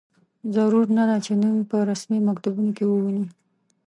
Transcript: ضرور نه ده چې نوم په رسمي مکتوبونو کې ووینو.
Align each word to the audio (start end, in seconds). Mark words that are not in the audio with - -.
ضرور 0.55 0.85
نه 0.97 1.03
ده 1.09 1.17
چې 1.25 1.31
نوم 1.41 1.57
په 1.71 1.77
رسمي 1.89 2.19
مکتوبونو 2.27 2.71
کې 2.77 2.83
ووینو. 2.87 3.23